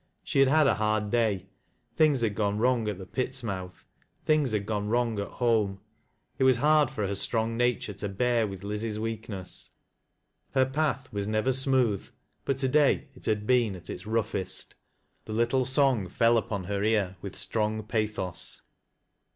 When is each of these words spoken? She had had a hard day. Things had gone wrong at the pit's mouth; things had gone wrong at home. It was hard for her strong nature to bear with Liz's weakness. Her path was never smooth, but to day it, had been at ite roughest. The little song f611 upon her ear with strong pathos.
She 0.23 0.39
had 0.39 0.47
had 0.47 0.65
a 0.65 0.73
hard 0.73 1.11
day. 1.11 1.51
Things 1.95 2.21
had 2.21 2.33
gone 2.33 2.57
wrong 2.57 2.87
at 2.87 2.97
the 2.97 3.05
pit's 3.05 3.43
mouth; 3.43 3.85
things 4.25 4.51
had 4.51 4.65
gone 4.65 4.87
wrong 4.89 5.19
at 5.19 5.27
home. 5.27 5.79
It 6.39 6.43
was 6.43 6.57
hard 6.57 6.89
for 6.89 7.05
her 7.05 7.13
strong 7.13 7.55
nature 7.55 7.93
to 7.93 8.09
bear 8.09 8.47
with 8.47 8.63
Liz's 8.63 8.97
weakness. 8.97 9.69
Her 10.55 10.65
path 10.65 11.13
was 11.13 11.27
never 11.27 11.51
smooth, 11.51 12.09
but 12.45 12.57
to 12.57 12.67
day 12.67 13.09
it, 13.13 13.25
had 13.27 13.45
been 13.45 13.75
at 13.75 13.91
ite 13.91 14.07
roughest. 14.07 14.73
The 15.25 15.33
little 15.33 15.65
song 15.65 16.07
f611 16.09 16.35
upon 16.39 16.63
her 16.63 16.83
ear 16.83 17.17
with 17.21 17.37
strong 17.37 17.83
pathos. 17.83 18.63